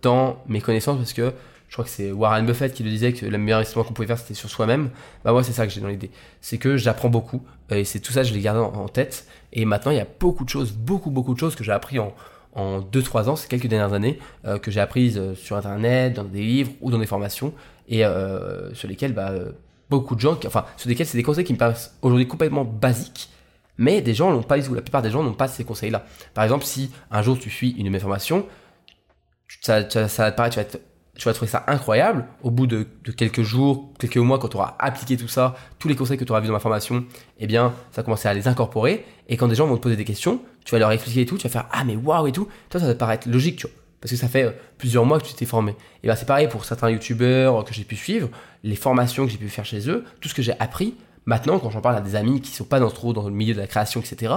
[0.02, 1.32] dans mes connaissances parce que
[1.68, 4.08] je crois que c'est Warren Buffett qui le disait que le meilleur investissement qu'on pouvait
[4.08, 4.90] faire c'était sur soi-même.
[5.22, 6.10] Bah moi c'est ça que j'ai dans l'idée,
[6.40, 9.26] c'est que j'apprends beaucoup et c'est tout ça je l'ai gardé en, en, tête.
[9.52, 11.98] Et maintenant il y a beaucoup de choses, beaucoup beaucoup de choses que j'ai appris
[11.98, 12.14] en,
[12.54, 16.24] en 2-3 ans, ces quelques dernières années, euh, que j'ai apprises euh, sur Internet, dans
[16.24, 17.52] des livres ou dans des formations,
[17.88, 19.32] et euh, sur lesquels bah,
[19.88, 23.30] beaucoup de gens, enfin, sur lesquels c'est des conseils qui me paraissent aujourd'hui complètement basiques,
[23.78, 24.74] mais des gens n'ont pas tout.
[24.74, 26.04] La plupart des gens n'ont pas ces conseils-là.
[26.34, 28.46] Par exemple, si un jour tu suis une de mes formations,
[29.62, 30.30] ça, ça, ça
[31.20, 32.26] tu vas trouver ça incroyable.
[32.42, 32.86] Au bout de,
[33.16, 36.32] quelques jours, quelques mois, quand tu auras appliqué tout ça, tous les conseils que tu
[36.32, 37.04] auras vus dans ma formation,
[37.38, 39.04] eh bien, ça commencer à les incorporer.
[39.28, 41.36] Et quand des gens vont te poser des questions, tu vas leur expliquer et tout,
[41.36, 42.48] tu vas faire Ah, mais waouh et tout.
[42.68, 43.76] Toi, ça va te paraître logique, tu vois.
[44.00, 45.72] Parce que ça fait euh, plusieurs mois que tu t'es formé.
[46.02, 48.28] Et bien, c'est pareil pour certains youtubeurs que j'ai pu suivre,
[48.64, 50.94] les formations que j'ai pu faire chez eux, tout ce que j'ai appris.
[51.26, 53.54] Maintenant, quand j'en parle à des amis qui sont pas dans, trop dans le milieu
[53.54, 54.34] de la création, etc.,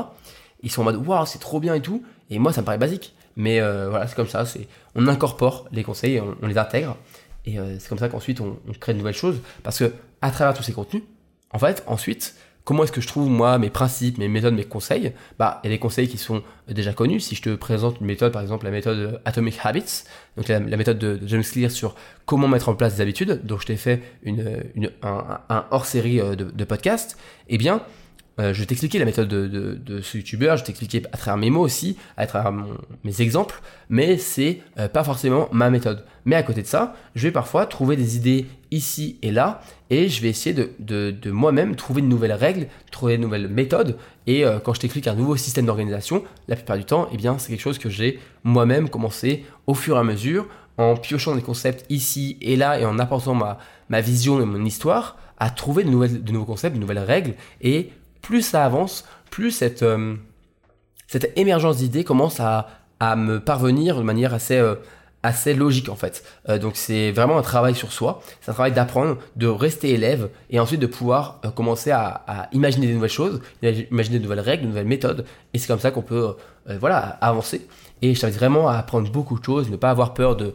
[0.62, 2.04] ils sont en mode Waouh, c'est trop bien et tout.
[2.30, 3.14] Et moi, ça me paraît basique.
[3.36, 4.46] Mais euh, voilà, c'est comme ça.
[4.46, 6.98] C'est, on incorpore les conseils, on, les intègre.
[7.46, 9.42] Et c'est comme ça qu'ensuite on, on, crée de nouvelles choses.
[9.64, 11.04] Parce que à travers tous ces contenus,
[11.52, 15.14] en fait, ensuite, comment est-ce que je trouve moi mes principes, mes méthodes, mes conseils?
[15.38, 17.20] Bah, il y a des conseils qui sont déjà connus.
[17.20, 20.04] Si je te présente une méthode, par exemple la méthode Atomic Habits,
[20.38, 21.96] donc la, méthode de, James Clear sur
[22.26, 24.62] comment mettre en place des habitudes, dont je t'ai fait une,
[25.02, 27.18] un, hors-série euh, de, de podcasts,
[27.50, 27.82] eh bien,
[28.40, 31.52] euh, je vais t'expliquer la méthode de, ce youtubeur, je vais t'expliquer à travers mes
[31.52, 32.52] mots aussi, à travers
[33.04, 36.04] mes exemples, mais c'est euh, pas forcément ma méthode.
[36.26, 40.10] Mais à côté de ça, je vais parfois trouver des idées ici et là, et
[40.10, 44.60] je vais essayer de, moi-même trouver de nouvelles règles, trouver de nouvelles méthodes, et euh,
[44.60, 47.62] quand je t'explique un nouveau système d'organisation, la plupart du temps, eh bien, c'est quelque
[47.62, 52.38] chose que j'ai moi-même commencé au fur et à mesure, en piochant des concepts ici
[52.42, 56.46] et là, et en apportant ma, vision et mon histoire, à trouver de, de nouveaux
[56.46, 57.92] concepts, de nouvelles règles, et
[58.24, 60.16] plus ça avance, plus cette, euh,
[61.08, 64.76] cette émergence d'idées commence à, à, me parvenir de manière assez, euh,
[65.22, 66.24] assez logique en fait.
[66.50, 70.30] Euh, donc c'est vraiment un travail sur soi, c'est un travail d'apprendre, de rester élève
[70.50, 74.68] et ensuite de pouvoir commencer à, imaginer des nouvelles choses, imaginer de nouvelles règles, de
[74.70, 75.26] nouvelles méthodes.
[75.54, 76.36] Et c'est comme ça qu'on peut
[76.80, 77.68] voilà, avancer.
[78.02, 80.54] Et je t'invite vraiment à apprendre beaucoup de choses, ne pas avoir peur de,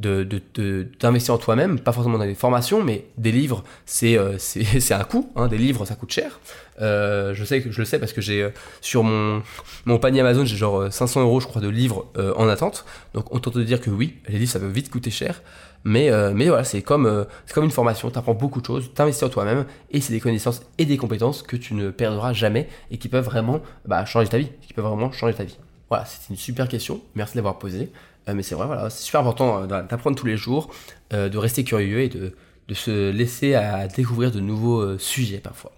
[0.00, 4.36] d'investir en toi-même, pas forcément dans des formations, mais des livres, c'est euh,
[4.90, 6.40] un coût, hein, des livres ça coûte cher.
[6.80, 9.42] Euh, je sais je le sais parce que j'ai euh, sur mon,
[9.84, 12.84] mon panier Amazon, j'ai genre 500 euros je crois de livres en attente.
[13.14, 15.42] Donc on tente de dire que oui, les livres ça peut vite coûter cher.
[15.82, 19.00] Mais, mais voilà, c'est comme, c'est comme une formation, tu apprends beaucoup de choses, tu
[19.00, 22.68] investis en toi-même, et c'est des connaissances et des compétences que tu ne perdras jamais
[22.90, 25.56] et qui peuvent vraiment bah, changer ta vie, qui peuvent vraiment changer ta vie.
[25.88, 27.90] Voilà, c'était une super question, merci de l'avoir posée.
[28.28, 30.72] Euh, mais c'est vrai, voilà, c'est super important euh, d'apprendre tous les jours,
[31.12, 32.34] euh, de rester curieux et de,
[32.68, 35.72] de, se laisser à découvrir de nouveaux sujets parfois.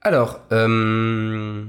[0.00, 1.64] Alors, je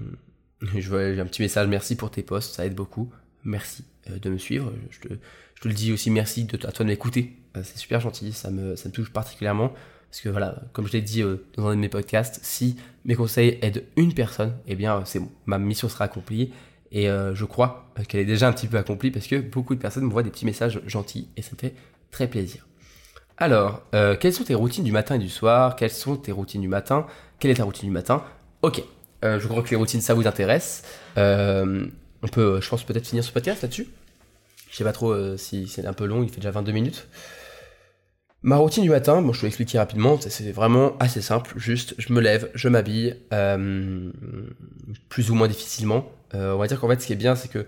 [0.89, 3.11] vois un petit message, merci pour tes posts, ça aide beaucoup.
[3.43, 4.73] Merci de me suivre.
[4.89, 5.13] Je te,
[5.55, 7.37] je te le dis aussi, merci de, à toi de m'écouter.
[7.55, 9.71] c'est super gentil, ça me, ça me touche particulièrement.
[10.09, 11.23] Parce que voilà, comme je l'ai dit
[11.57, 12.75] dans un de mes podcasts, si
[13.05, 16.51] mes conseils aident une personne, eh bien c'est ma mission sera accomplie
[16.93, 19.79] et euh, je crois qu'elle est déjà un petit peu accomplie parce que beaucoup de
[19.79, 21.73] personnes me voient des petits messages gentils et ça me fait
[22.11, 22.67] très plaisir.
[23.37, 25.75] Alors, euh, quelles sont tes routines du matin et du soir?
[25.75, 27.07] Quelles sont tes routines du matin?
[27.39, 28.23] Quelle est ta routine du matin?
[28.61, 28.83] Ok,
[29.25, 30.83] euh, je crois que les routines ça vous intéresse.
[31.17, 33.87] on peut, je pense, peut-être finir ce podcast là-dessus.
[34.69, 37.07] Je sais pas trop si c'est un peu long, il fait déjà 22 minutes.
[38.43, 42.11] Ma routine du matin, bon, je vais expliquer rapidement, c'est vraiment assez simple, juste je
[42.11, 43.15] me lève, je m'habille,
[45.09, 47.65] plus ou moins difficilement, on va dire qu'en fait, ce qui est bien, c'est que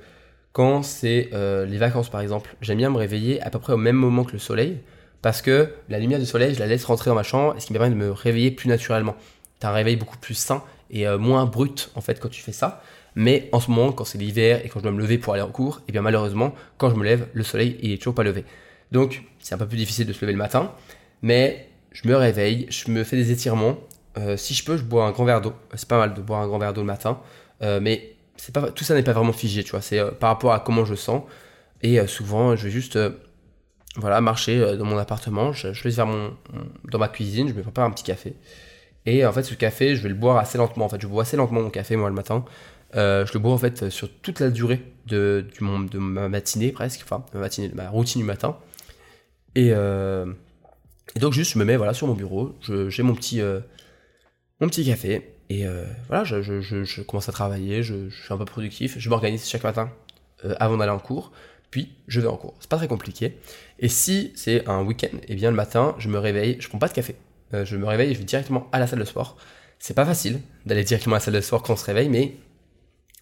[0.56, 3.78] quand c'est euh, les vacances, par exemple, j'aime bien me réveiller à peu près au
[3.78, 4.78] même moment que le soleil,
[5.22, 7.74] parce que la lumière du soleil, je la laisse rentrer dans ma chambre, ce qui
[7.74, 9.18] me permet de me réveiller plus naturellement.
[9.60, 12.54] T'as un réveil beaucoup plus sain et euh, moins brut, en fait, quand tu fais
[12.54, 12.82] ça.
[13.16, 15.44] Mais en ce moment, quand c'est l'hiver et quand je dois me lever pour aller
[15.44, 18.16] en cours, et eh bien malheureusement, quand je me lève, le soleil, il est toujours
[18.16, 18.46] pas levé.
[18.94, 20.72] Donc, c'est un peu plus difficile de se lever le matin,
[21.22, 23.76] mais je me réveille, je me fais des étirements.
[24.38, 25.52] si je peux, je bois un grand verre d'eau.
[25.74, 27.20] C'est pas mal de boire un grand verre d'eau le matin,
[27.62, 28.15] mais
[28.54, 29.82] pas, tout ça n'est pas vraiment figé, tu vois.
[29.82, 31.24] C'est euh, par rapport à comment je sens.
[31.82, 33.12] Et euh, souvent, je vais juste euh,
[33.98, 35.54] voilà, marcher dans mon appartement.
[35.54, 36.34] Je, vais vers mon,
[36.86, 38.36] dans ma cuisine, je me prépare un petit café.
[39.06, 40.86] Et en fait, ce café, je vais le boire assez lentement.
[40.86, 42.44] En fait, je bois assez lentement mon café, moi, le matin.
[42.94, 47.02] je le bois en fait sur toute la durée de, du, de ma matinée presque,
[47.04, 48.58] enfin, ma, matinée, ma routine du matin.
[49.54, 52.56] Et, et donc, juste, je me mets voilà, sur mon bureau,
[52.90, 53.42] j'ai mon, petit
[54.60, 58.96] mon petit café, et euh, voilà, je, commence à travailler, je, suis un peu productif,
[58.98, 59.92] je m'organise chaque matin
[60.44, 61.32] euh, avant d'aller en cours,
[61.70, 62.56] puis je vais en cours.
[62.60, 63.38] C'est pas très compliqué.
[63.80, 66.88] Et si c'est un week-end, eh bien le matin, je me réveille, je prends pas
[66.88, 67.16] de café.
[67.54, 69.38] Euh, je me réveille et je vais directement à la salle de sport.
[69.78, 72.38] C'est pas facile d'aller directement à la salle de sport quand on se réveille, mais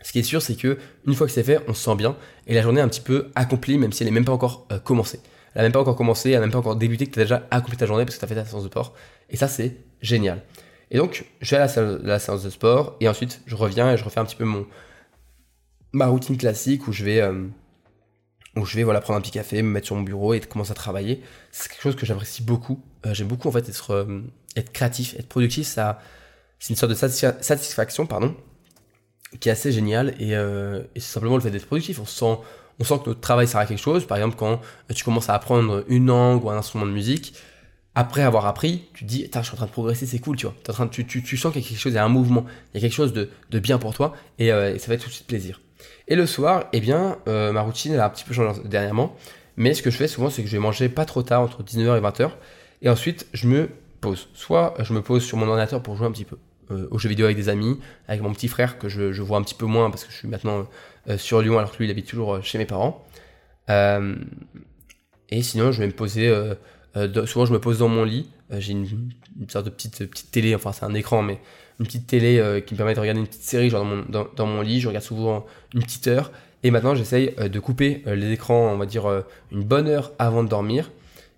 [0.02, 2.16] ce qui est sûr, c'est que une fois que c'est fait, on se sent bien
[2.48, 4.68] et la journée est un petit peu accomplie, même si elle n'est même pas encore
[4.84, 5.20] commencée.
[5.56, 7.24] Elle n'a même pas encore commencé, elle n'a même pas encore débuté, que tu as
[7.24, 8.94] déjà accompli ta journée parce que tu as fait ta séance de sport.
[9.30, 10.42] Et ça, c'est génial.
[10.94, 11.68] Et donc, je vais à
[12.04, 14.66] la, séance de sport et ensuite je reviens et je refais un petit peu mon
[15.92, 17.48] ma routine classique où je vais euh,
[18.56, 20.72] où je vais voilà prendre un petit café, me mettre sur mon bureau et commencer
[20.72, 21.24] à travailler.
[21.52, 22.80] C'est quelque chose que j'apprécie beaucoup.
[23.08, 24.22] Euh, j'aime beaucoup en fait être euh,
[24.56, 25.68] être créatif, être productif.
[25.68, 28.36] C'est une sorte de satisfaction, pardon,
[29.40, 32.00] qui est assez géniale et, et c'est simplement le fait d'être productif.
[32.00, 32.38] On sent
[32.80, 34.06] on sent que notre travail sert à quelque chose.
[34.06, 34.62] Par exemple, quand
[34.94, 37.34] tu commences à apprendre une langue ou un instrument de musique,
[37.96, 40.48] après avoir appris, tu te dis, je suis en train de progresser, c'est cool, tu
[40.48, 40.56] vois.
[40.70, 42.10] En train tu, tu, tu, sens qu'il y a quelque chose, il y a un
[42.10, 44.96] mouvement, il y a quelque chose de, de bien pour toi, et, euh, ça va
[44.96, 45.62] être tout de suite plaisir.
[46.08, 49.16] Et le soir, eh bien, euh, ma routine, a un petit peu changé dernièrement,
[49.58, 51.62] mais ce que je fais souvent, c'est que je vais manger pas trop tard, entre
[51.62, 52.32] 19h et 20h,
[52.82, 53.70] et ensuite, je me
[54.02, 54.28] pose.
[54.34, 56.38] Soit je me pose sur mon ordinateur pour jouer un petit peu
[56.72, 59.38] euh, aux jeux vidéo avec des amis, avec mon petit frère que je, je vois
[59.38, 60.68] un petit peu moins parce que je suis maintenant
[61.18, 63.06] sur Lyon alors que lui, il habite toujours chez mes parents.
[63.70, 66.34] et sinon, je vais me poser
[67.26, 68.30] souvent, je me pose dans mon lit.
[68.52, 68.88] j'ai une,
[69.48, 71.40] sorte de petite, petite télé, enfin, c'est un écran, mais
[71.80, 74.46] une petite télé qui me permet de regarder une petite série genre dans, mon, dans,
[74.46, 74.80] mon lit.
[74.80, 76.32] Je regarde souvent une petite heure.
[76.62, 80.50] Et maintenant, j'essaye de couper les écrans, on va dire, une bonne heure avant de
[80.50, 80.92] dormir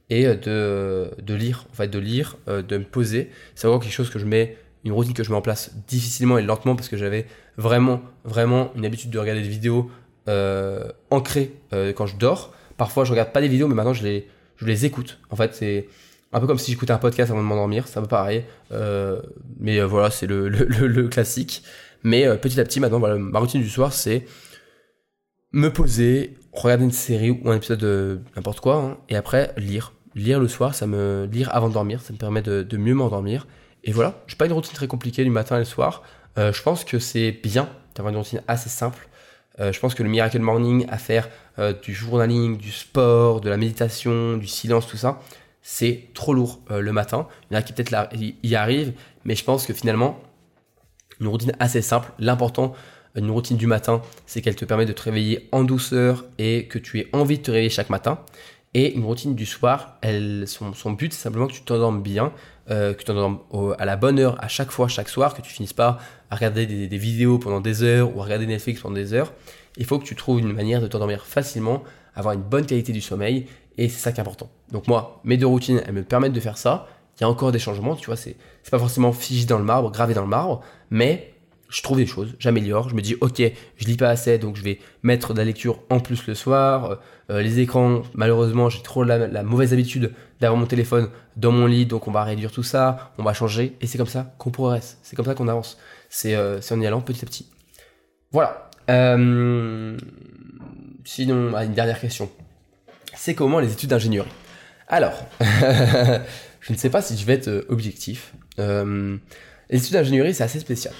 [0.10, 3.32] et de, de lire, en fait, de lire, de me poser.
[3.56, 6.38] C'est vraiment quelque chose que je mets une routine que je mets en place difficilement
[6.38, 7.26] et lentement parce que j'avais
[7.58, 9.90] vraiment, vraiment une habitude de regarder des vidéos
[10.30, 12.54] euh, ancrées euh, quand je dors.
[12.78, 15.20] Parfois, je regarde pas des vidéos, mais maintenant, je les, je les écoute.
[15.30, 15.88] En fait, c'est
[16.34, 18.44] un peu comme si j'écoutais un podcast avant de m'endormir, c'est un peu pareil.
[18.72, 19.22] Euh,
[19.60, 21.64] mais voilà, c'est le, classique.
[22.04, 24.26] Mais petit à petit, maintenant, ma routine du soir, c'est
[25.56, 29.94] me poser, regarder une série ou un épisode de n'importe quoi, hein, et après lire.
[30.14, 33.48] Lire le soir, ça me lire avant de dormir, ça me permet de, mieux m'endormir.
[33.84, 36.04] Et voilà, j'ai pas une routine très compliquée du matin et le soir.
[36.38, 39.08] Euh, je pense que c'est bien d'avoir une routine assez simple.
[39.60, 43.50] Euh, je pense que le miracle morning à faire euh, du journaling, du sport, de
[43.50, 45.22] la méditation, du silence, tout ça,
[45.62, 47.28] c'est trop lourd le matin.
[47.50, 47.92] Il y en a qui peut-être
[48.44, 50.22] y arrivent, mais je pense que finalement,
[51.20, 52.76] une routine assez simple, l'important
[53.16, 56.78] une routine du matin, c'est qu'elle te permet de te réveiller en douceur et que
[56.78, 58.20] tu aies envie de te réveiller chaque matin.
[58.78, 59.98] Et une routine du soir,
[60.46, 62.34] son but, c'est simplement que tu t'endormes bien,
[62.70, 63.40] euh, que tu t'endormes
[63.80, 65.98] à la bonne heure à chaque fois, chaque soir, que tu finisses pas
[66.30, 69.32] à regarder des, des, vidéos pendant des heures ou à regarder Netflix pendant des heures.
[69.78, 71.84] Il faut que tu trouves une manière de t'endormir facilement,
[72.16, 73.46] avoir une bonne qualité du sommeil,
[73.78, 74.50] et c'est ça qui est important.
[74.74, 76.86] Donc moi, mes deux routines, elles me permettent de faire ça.
[77.18, 78.36] Il y a encore des changements, tu vois, c'est
[78.70, 80.60] pas forcément figé dans le marbre, gravé dans le marbre,
[80.90, 81.34] mais
[81.70, 83.42] je trouve des choses, j'améliore, je me dis ok,
[83.78, 87.00] je lis pas assez, donc je vais mettre de la lecture en plus le soir.
[87.32, 91.86] Euh, les écrans, malheureusement, j'ai trop la, mauvaise habitude d'avoir mon téléphone dans mon lit,
[91.86, 95.00] donc on va réduire tout ça, on va changer, et c'est comme ça qu'on progresse,
[95.02, 95.78] c'est comme ça qu'on avance.
[96.10, 97.48] C'est euh, en y allant petit à petit.
[98.32, 98.70] Voilà.
[98.90, 99.98] Euh,
[101.04, 102.30] sinon, ah, une dernière question.
[103.16, 104.30] C'est comment les études d'ingénierie?
[104.88, 108.34] Alors, je ne sais pas si je vais être objectif.
[108.58, 109.18] les
[109.72, 110.94] études d'ingénierie, c'est assez spécial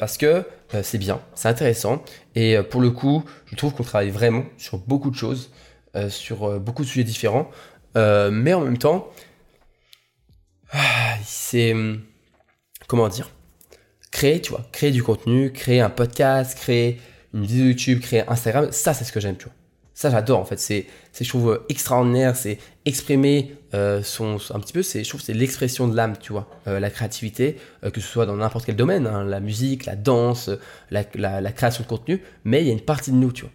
[0.00, 2.02] parce que euh, c'est bien, c'est intéressant.
[2.34, 5.50] Et euh, pour le coup, je trouve qu'on travaille vraiment sur beaucoup de choses,
[5.94, 7.50] euh, sur beaucoup de sujets différents.
[7.94, 9.08] mais en même temps,
[10.72, 11.72] ah, c'est.
[11.74, 12.00] Hum,
[12.88, 13.28] comment dire?
[14.10, 16.98] Créer, tu vois, créer du contenu, créer un podcast, créer
[17.34, 19.54] une vidéo YouTube, créer Instagram, ça c'est ce que j'aime, tu vois.
[20.00, 20.58] Ça, j'adore en fait.
[20.58, 20.86] C'est,
[21.20, 22.34] je trouve extraordinaire.
[22.34, 24.82] C'est exprimer euh, son, un petit peu.
[24.82, 26.48] C'est, je trouve, c'est l'expression de l'âme, tu vois.
[26.68, 29.96] Euh, la créativité, euh, que ce soit dans n'importe quel domaine, hein, la musique, la
[29.96, 30.48] danse,
[30.90, 31.04] la,
[31.52, 32.22] création de contenu.
[32.44, 33.50] Mais il y a une partie de nous, tu vois.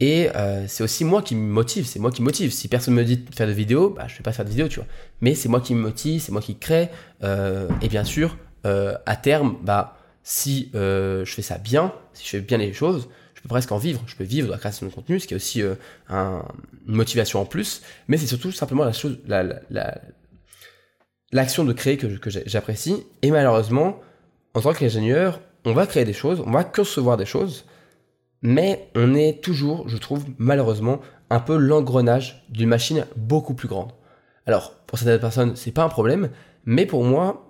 [0.00, 0.28] Et
[0.66, 1.86] c'est aussi moi qui me motive.
[1.86, 2.50] C'est moi qui me motive.
[2.50, 4.66] Si personne me dit de faire de vidéos, bah, je vais pas faire de vidéos,
[4.66, 4.88] tu vois.
[5.20, 6.88] Mais c'est moi qui me motive, c'est moi qui crée.
[7.22, 12.58] et bien sûr, à terme, bah, si je fais ça bien, si je fais bien
[12.58, 13.08] les choses,
[13.40, 14.02] je peux presque en vivre.
[14.06, 15.76] Je peux vivre de la création de contenu, ce qui est aussi euh,
[16.10, 16.44] un,
[16.86, 17.80] une motivation en plus.
[18.06, 19.44] Mais c'est surtout simplement la chose, la,
[21.32, 23.06] l'action de créer que, que j'apprécie.
[23.22, 23.98] Et malheureusement,
[24.52, 27.64] en tant qu'ingénieur, on va créer des choses, on va concevoir des choses,
[28.42, 31.00] mais on est toujours, je trouve, malheureusement,
[31.30, 33.92] un peu l'engrenage d'une machine beaucoup plus grande.
[34.44, 36.28] Alors, pour certaines personnes, c'est pas un problème,
[36.66, 37.49] mais pour moi,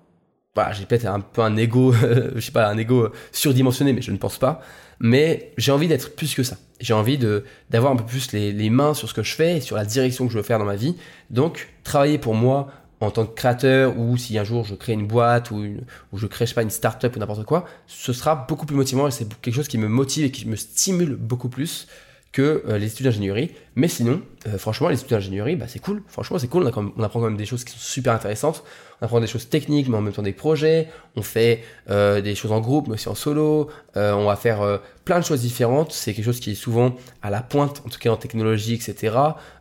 [0.55, 1.93] bah, j'ai peut-être un peu un ego,
[2.35, 4.61] je sais pas, un ego surdimensionné, mais je ne pense pas.
[4.99, 6.57] Mais j'ai envie d'être plus que ça.
[6.81, 9.59] J'ai envie de d'avoir un peu plus les, les, mains sur ce que je fais
[9.59, 10.97] et sur la direction que je veux faire dans ma vie.
[11.31, 12.69] Donc, travailler pour moi
[13.01, 16.19] en tant que créateur ou si un jour je crée une boîte ou, une, ou
[16.19, 19.09] je crée, je sais pas, une start-up ou n'importe quoi, ce sera beaucoup plus motivant
[19.09, 21.89] et c'est quelque chose qui me motive et qui me stimule beaucoup plus
[22.33, 23.53] que euh, les études d'ingénierie.
[23.75, 26.03] Mais sinon, euh, franchement, les études d'ingénierie, bah, c'est cool.
[26.07, 26.71] Franchement, c'est cool.
[26.77, 28.63] On, apprend quand même des choses qui sont super intéressantes.
[29.01, 30.89] On apprend des choses techniques, mais en même temps des projets.
[31.17, 33.71] On fait euh, des choses en groupe, mais aussi en solo.
[33.95, 35.93] on va faire plein de choses différentes.
[35.93, 39.17] C'est quelque chose qui est souvent à la pointe, en tout cas en technologie, etc.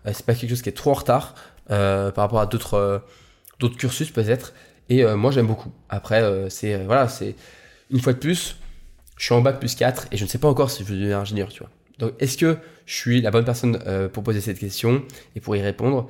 [0.06, 1.36] c'est pas quelque chose qui est trop en retard
[1.68, 3.04] par rapport à d'autres
[3.60, 4.54] d'autres cursus peut-être.
[4.90, 5.72] Et moi, j'aime beaucoup.
[5.90, 7.36] Après, c'est voilà, c'est
[7.92, 8.58] une fois de plus,
[9.18, 10.96] je suis en bac plus 4 et je ne sais pas encore si je veux
[10.96, 11.70] devenir ingénieur, tu vois.
[12.00, 15.04] Donc, est-ce que je suis la bonne personne euh, pour poser cette question
[15.36, 16.10] et pour y répondre?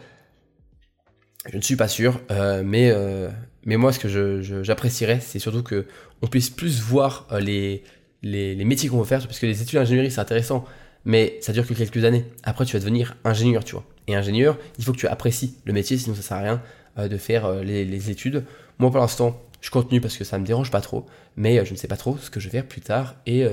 [1.51, 3.29] Je ne suis pas sûr, euh, mais, euh,
[3.65, 5.85] mais moi, ce que j'apprécierais, c'est surtout que
[6.21, 7.83] on puisse plus voir les,
[8.21, 10.65] les, les, métiers qu'on veut faire, parce que les études d'ingénierie, c'est intéressant,
[11.05, 12.25] mais ça dure que quelques années.
[12.43, 13.85] Après, tu vas devenir ingénieur, tu vois.
[14.07, 16.61] Et ingénieur, il faut que tu apprécies le métier, sinon ça sert à rien
[16.97, 18.43] de faire les, les études.
[18.77, 21.05] Moi, pour l'instant, je continue parce que ça me dérange pas trop,
[21.37, 23.45] mais je ne sais pas trop ce que je vais faire plus tard et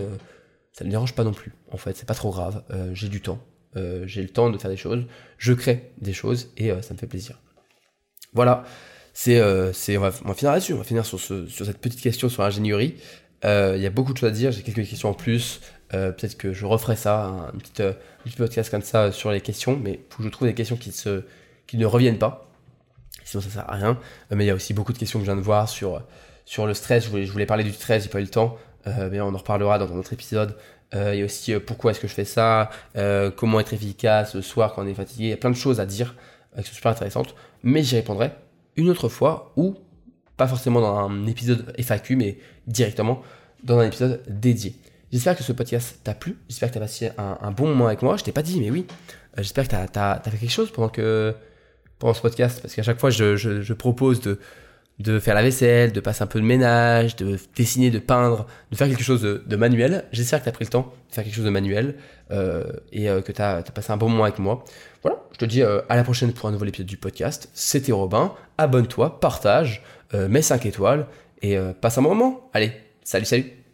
[0.77, 1.53] ça ne me dérange pas non plus.
[1.73, 2.63] En fait, c'est pas trop grave.
[2.71, 3.39] Euh, j'ai du temps.
[3.77, 5.07] Euh, j'ai le temps de faire des choses.
[5.39, 7.41] Je crée des choses et euh, ça me fait plaisir.
[8.33, 8.65] Voilà.
[9.13, 9.41] C'est,
[9.73, 10.75] c'est, on, va, finir là-dessus.
[10.75, 12.97] On va finir sur, ce, sur cette petite question sur l'ingénierie.
[13.45, 14.53] Il y a beaucoup de choses à dire.
[14.53, 15.61] J'ai quelques questions en plus.
[15.91, 17.73] peut-être que je referai ça, un, petit,
[18.25, 20.93] petit podcast comme ça sur les questions, mais faut que je trouve des questions qui,
[20.93, 21.23] se,
[21.67, 22.51] qui ne reviennent pas.
[23.25, 23.99] sinon ça sert à rien.
[24.31, 26.03] mais il y a aussi beaucoup de questions que je viens de voir sur,
[26.45, 27.05] sur le stress.
[27.05, 29.39] Je voulais, je voulais parler du stress, j'ai pas eu le temps, mais on en
[29.39, 30.57] reparlera dans un autre épisode.
[30.93, 32.71] il y a aussi pourquoi est-ce que je fais ça,
[33.37, 35.25] comment être efficace le soir quand on est fatigué?
[35.25, 36.15] Il y a plein de choses à dire
[36.57, 37.35] qui sont super intéressantes,
[37.67, 38.31] mais j'y répondrai
[38.77, 39.75] une autre fois ou
[40.37, 43.23] pas forcément dans un épisode FAQ, mais directement
[43.65, 44.77] dans un épisode dédié.
[45.11, 48.03] J'espère que ce podcast t'a plu, j'espère que tu as passé un, bon moment avec
[48.03, 48.17] moi.
[48.17, 50.89] Je t'ai pas dit, mais oui, euh, j'espère que tu as, fait quelque chose pendant,
[50.89, 51.35] que,
[51.99, 54.39] pendant ce podcast, parce qu'à chaque fois, je, propose de,
[54.99, 58.77] de faire la vaisselle, de passer un peu de ménage, de dessiner, de peindre, de
[58.77, 60.05] faire quelque chose de, manuel.
[60.13, 61.97] J'espère que tu as pris le temps de faire quelque chose de manuel
[62.31, 64.65] euh, et euh, que tu as, passé un bon moment avec moi.
[65.03, 67.51] Voilà, je te dis à la prochaine pour un nouvel épisode du podcast.
[67.53, 69.83] C'était Robin, abonne-toi, partage,
[70.13, 71.07] mets 5 étoiles
[71.43, 72.51] et passe un bon moment.
[72.55, 72.73] Allez,
[73.05, 73.66] salut, salut